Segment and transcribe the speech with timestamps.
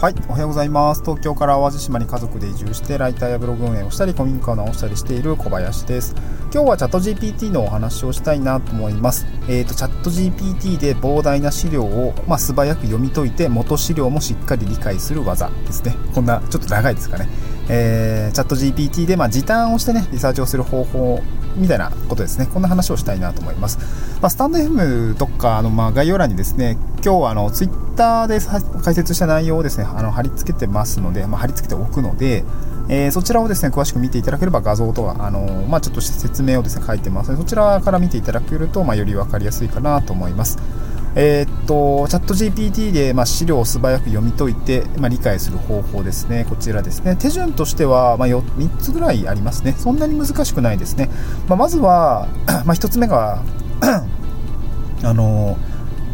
[0.00, 1.00] はい、おはようございます。
[1.00, 6.14] 東京から淡路島に家族で移住して、ライターやブログ運営をしたり、古民家を直したりしている小林です。
[6.54, 9.26] 今日はチャット GPT のお話をしたいなと思います。
[9.48, 15.96] えっ、ー、と、チャット GPT で膨大な資料を、まあ、素早く読み解いて、元資料もしっかり理解する技ですね。
[16.14, 17.28] こんな、ちょっと長いですかね。
[17.68, 21.20] えー、チャット GPT で、まあ、時短をしてね、リサーチをする方法
[21.56, 22.46] みたいなことですね。
[22.54, 23.78] こんな話をしたいなと思います。
[24.22, 28.38] まあ、スタンド FM とか、あの、まあ、概要欄にですね、今日はあの、ツイッターで
[28.82, 32.44] 解説した内容をですね、あの、貼り付けてますので、まあ、貼り付けておくので、
[32.88, 40.58] えー、そちらをですね、詳しく見ていただければ画像とか、あのまあ、ちょっと説明をですね、書いてますので、そちらから見ていただけると、まあ、より分かりやすいかなと思います。
[41.16, 46.46] えー、っと、チャット GPT で、まあ、資料を素早く読み解いて、まあ、理解する方法ですね。
[46.48, 47.16] こちらですね。
[47.16, 49.74] 手順としては、まあ、3つぐらいありますね。
[49.76, 51.10] そんなに難しくないですね。
[51.48, 52.28] まあ、まずは、
[52.64, 53.42] まあ、1つ目が
[55.02, 55.58] あの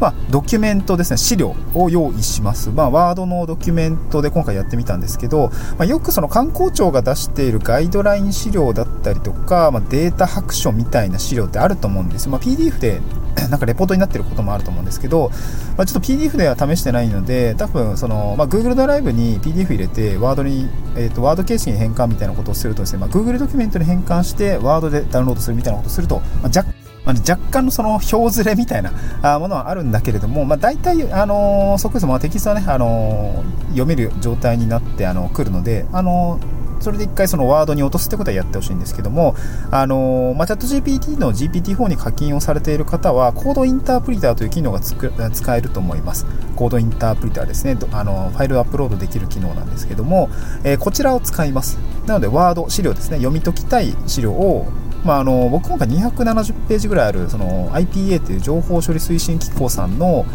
[0.00, 2.70] まあ、ドキュメントですね、資料を用意します。
[2.70, 12.30] まあ、ワードのドキュメントで今回やってみたんですけど、まあ、よくその観光庁が出しているガイドライン資料だったりとか、まあ、データ白書みたいな資料ってあると思うんですよ。
[12.30, 13.00] まあ、PDF で
[13.50, 15.30] なんかレポートになってることもあると思うんですけど、
[15.76, 28.90] まあ、ちょっと PDF では試してないので、多分その、まあ、Google ドライブに PDF 入れて、ワードに、えーと、ワード形式に変換みたいなことをするとですね、まあ、Google ドキュメントに変換して、ワードでダウンロードするみたいなことをすると、まあ、若干まあ、若干のその表ずれみたいな
[29.38, 36.38] ものはあるんだけれども、まあ、大体、あのー、そこそ、まあ、テキストはね、あのー、読める状態になってあの来るので、あの
[36.80, 39.34] それで一回そのワードに落とすってことはやってほしいんですけども、
[39.70, 46.26] あのまあ、チャット GPT の GPT-4 に課金をされている方は、コードインタープリターという機能が使えると思います。
[46.56, 50.30] コードインタープリターですね、あのファイルアップロードできる機能なんですけども、
[50.64, 51.78] えー、こちらを使います。
[52.06, 54.66] なので、ワード、資料ですね、読み解きたい資料を
[55.04, 60.26] まあ、あの僕今回270ページぐらいあるその IPA という情報処理推進機構さんの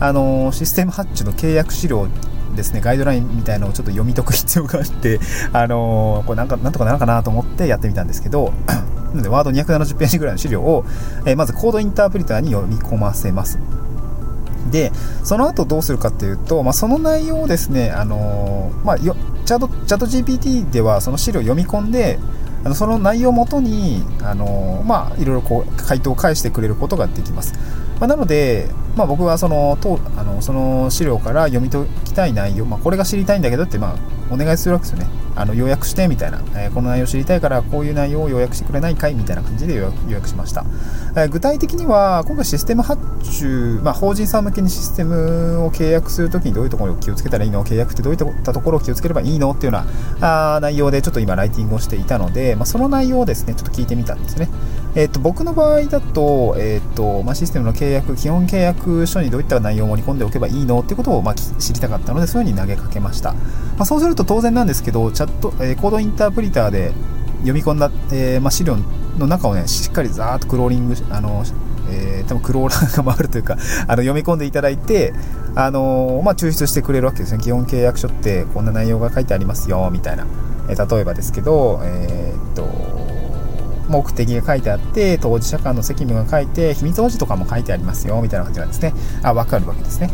[0.00, 2.08] あのシステム発注の契約資料
[2.56, 5.20] ですねガイドラインみたいなのをちょっと読み解く必要があって
[5.52, 8.82] あのこれなんかなんとかなるかなと思ってやってみたんですけど な
[9.14, 10.84] のでワード270ページぐらいの資料を、
[11.24, 13.60] えまずコードインタープリターに読み込ませます。
[14.72, 14.90] で
[15.22, 22.18] その後どうするかっていうと、まあ、その内容をですね、あのまあ、チャチャット GPT ではその資料を読み込んで
[22.64, 27.54] あのその内容をもとにあの、まあ、いろいろこう回答を返してくれることができます。
[28.00, 35.23] まあ、なので、まあ、僕はそのとあのその資料から読み解きたい内容、まあ、これが知りたいんだけどって、まあ、お願いするわけですよね。
[35.36, 40.64] あの要約してみたいな、えー、この内容知りたいからこういう内容を予約してくれないかいみたいな感じで予約しました。
[41.16, 43.00] えー、具体的には今回システム発
[43.38, 47.64] 注、まあ、法人さん向けにシステムを契約するときにどういうところを気をつけたらいいの？
[47.64, 49.50] 契約ってどういったところを気をつければいいの？
[49.50, 54.48] っていうようなあ内容でちょっと今ライティングをしていたので、まあ、その内容をですねちょっと聞いてみたんですね。
[54.96, 63.40] えーと、僕の場合だと,、えーとまあ、システムの契約基本契約書にどういった内容を盛り込んでおけばいいのっていうことを、まあ、知りたかったのでそういうふうに投げかけました、ま
[63.80, 66.92] あ、そうすると当然なんですけどチャット、えー、コードインタープリターで
[67.38, 68.76] 読み込んだ、えーまあ、資料
[69.18, 71.44] の中をねしっかりざーっとクローリングあの
[71.86, 75.12] えー、多分クローラーが回るというか あの読み込んでいただいて、
[75.54, 77.38] あのー、まあ、抽出してくれるわけですね。
[77.42, 80.26] 基本契約書ってこんな内容が書いてありますよみたいな、
[80.68, 82.64] えー、例えばですけど、え、っと
[83.88, 88.94] 目的が書いてあって、当事者間の責務が書いて、秘密保持とかも書いてありますよ、みたいな感じなんですね。
[89.22, 90.10] あ、わかるわけですね。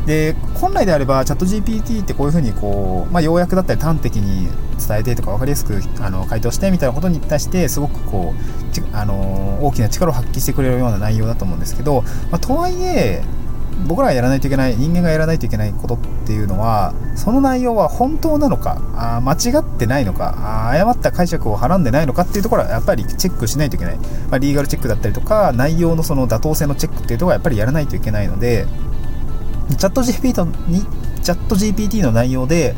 [0.00, 0.06] うん。
[0.06, 4.48] で、本来であれば、チャット GPT ってこういうふうに、こう、まあ、要約だったり端的に
[4.78, 13.22] 伝えてとか分かりやすくあの回答してみたいなことに対して、すごくこう、あの大きな力を発揮してくれるような内容だと思うんですけど、まあ、とはいえ、
[13.86, 28.66] 僕らがやらないといけない人間がやらないといけないことっていうのはその内容は本当なのかあ間違ってないのかあ誤った解釈をはらんでないのかっていうところはやっぱりチェックしないといけない、まあ、リーガルチェックだったりとか内容のその妥当性のチェックっていうところはやっぱりやらないといけないので
[29.76, 30.82] チャット GPT に
[31.22, 32.74] チャット GPT の内容で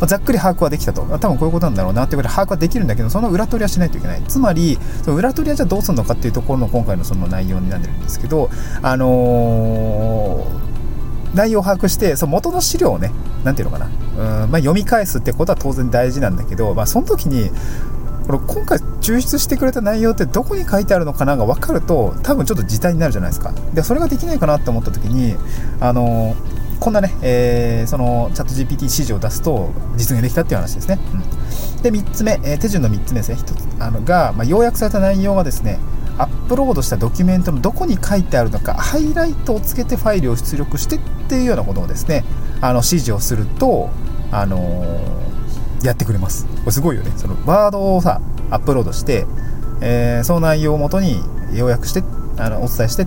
[0.00, 1.02] まあ、ざっくり把握はできたと。
[1.02, 4.22] 多分こういうことなんだろうなっていうことで把握はできるんだけど、その裏取りはしないといけない。
[4.26, 8.48] つまり、その裏取りはじゃあどうするのかっていうところの今回のその内容になってるんですけど、
[8.82, 13.12] あのー、内容を把握して、その元の資料をね、
[13.44, 13.90] なんていうのかな、
[14.44, 17.50] うんまあ、読み返すってことは当然大事なんだけど、まあ、その時に、
[18.26, 25.34] これ今回抽出してくれた内容ってどこに書いてあるのかなが分かると多分ちょっと時短になるじゃないですかでそれができないかなって思った時に
[25.80, 26.49] あのー
[26.80, 30.98] こんなね、えー、そのチャット GPT 指示を出すと実現できたっていう話ですね。
[31.76, 35.78] うん、で、3つ目、えー、手順の3つ目ですね、1つあのが、まあ、要約された内容がですね、
[36.16, 42.24] アップロードしたドキュメントのどこに書いてあるのか、ハイライトをつけてファイルを出力してっていうようなことをですね、
[42.62, 43.90] あの指示をすると、
[44.32, 46.46] あのー、やってくれます。
[46.46, 47.12] これすごいよね。
[47.16, 49.26] そのワードをさ、アップロードして、
[49.82, 51.20] えー、その内容をもとに
[51.54, 52.02] 要約して、
[52.38, 53.06] あのお伝えして、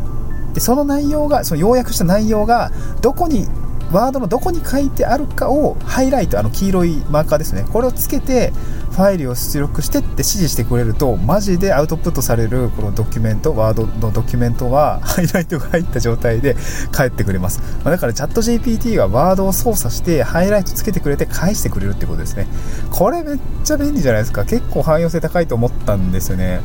[0.54, 2.72] でその内容が、その要約した内容が
[3.02, 3.48] どこに
[3.94, 7.64] ワードのどこに書いてあるかをハイライトあの黄色いマーカーですね。
[7.72, 8.52] これをつけて
[8.92, 16.56] ファイルを出力してって指示してくれるとマジでアウトプットされるこのドキュメントワードのドキュメントはハイライトが入った状態で
[16.92, 17.62] 返ってくれます。
[17.84, 22.48] だからチャット GPT がワードを操作してハイライトつけてくれて返してくれるってことですね。
[22.90, 24.44] これめっちゃ便利じゃないですか。
[24.44, 26.62] 結構汎用性高いと思ったんですよね。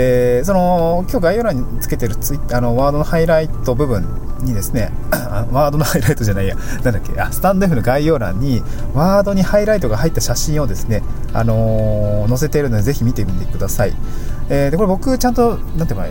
[0.00, 4.06] でその今日概要欄につけてるツイあのワードのハイライト部分
[4.40, 4.90] にですね
[5.52, 8.62] ワードのハイライトじゃないやなんだっけあスタンド F の概要欄に
[8.94, 11.02] ワードにハイライトが入った写真をですね、
[11.34, 13.92] あのー、載せているのでぜひ見てみてください、
[14.48, 16.06] えー、でこれ僕ちゃんとなんていうか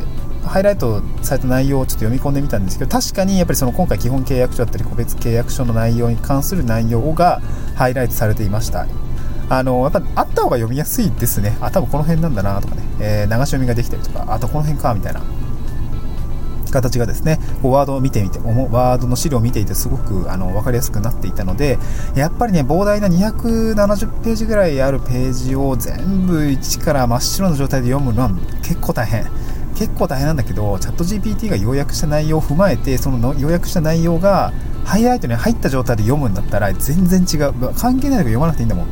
[0.48, 7.42] ハイライトされた内容をちょっと読み込んでみたんですけど確かにやっぱりその今回基本契約書だったり個別契約書の内容に関する内容が
[7.76, 8.86] ハイライトされていました。
[9.50, 11.58] あの、やっぱあった方が読みやすいですね。
[11.60, 15.22] あ、多分この辺なんだなとかね、えー、流し読みができたりとか、あとこの辺か、みたいな。
[16.72, 21.78] 形がですね、こうワードを見てみて、ワードの資料を見ていてすごくあの分かりやすくなっていたので、
[22.16, 28.30] やっぱりね、膨大な270ページぐらいあるページを全部一から真っ白な状態で読むのは
[28.62, 29.26] 結構大変。
[29.76, 34.52] 結構大変なんだけど、チャット GPT が要約した内容を踏まえて、その要約した内容が
[34.84, 37.74] ハイライトに入った状態で読むんだったら全然違う。
[37.76, 38.88] 関係ないけど読まなくていいんだもん。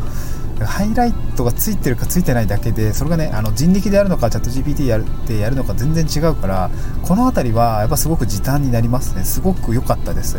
[0.65, 6.69] ハイライトがついてるかついてないだけでそれがねあの人力であるのかチャット GPT やるでやるのか全然違うから
[7.03, 9.23] この辺りはやっぱすごく時短になりますね。
[9.23, 10.37] すごく良かったです。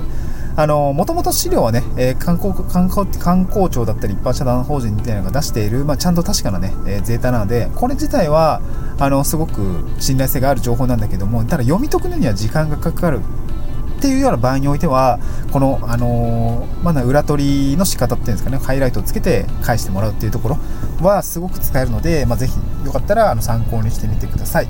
[0.58, 8.60] あのもともと資料はね、えー、観光観光観光庁だったり一般社団法人みたいなのが出している、まあ、ちゃんと確かなね、えー、データなのでこれ自体は
[8.98, 13.20] あのすごく信頼性がある情報なんだけどもただ読み解くのには時間がかかる
[13.98, 15.18] っていうような場合においては
[15.52, 20.58] この、あのー、まだ裏取りの仕方っていうんですかねハイライトをつけて返してもらうっていうところ
[21.02, 22.54] はすごく使えるので、まあ、ぜひ
[22.86, 24.68] よかったらあの参考にしてみてください。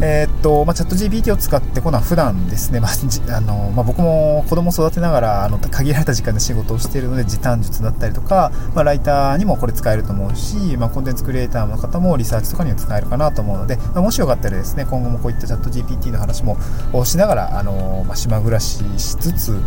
[0.00, 2.90] えー、っと、まあ、チャット GPT を使って、このは普段ですね、まあ、
[3.36, 16.56] あの、まあ、僕も子供育てながら、あの、限られた時間で仕事をしているので、時短術だったりとか、まあ、ライターにもこれ使えると思うし、まあ、コンテンツクリエイターの方もリサーチとかには使えるかなと思うので、まあ、もしよかったらですね、今後もこういったチャット GPT の話も
[17.04, 19.60] しながら、あの、まあ、島暮らししつつ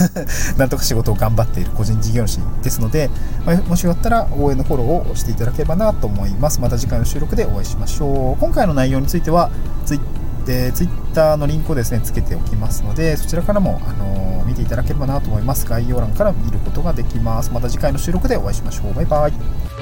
[0.56, 3.10] なんとか仕事を頑張っている個人事業主ですので、
[3.44, 6.60] まあ、もしよかったら応援のフォローをしていただければなと思います。
[6.60, 8.40] また次回の収録でお会いしましょう。
[8.40, 9.50] 今回の内容については、
[9.84, 10.00] ツイ
[10.44, 15.66] でツイッターのリンクをですねつけておきますのでそちらからも、あのー、見ていただければなと思います。
[15.66, 17.50] 概要欄から見ることができます。
[17.52, 18.94] また次回の収録でお会いしましょう。
[18.94, 19.73] バイバイ。